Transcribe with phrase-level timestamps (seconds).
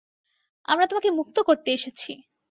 [0.67, 2.11] আমরা তোমাকে মুক্ত করতে এসেছি।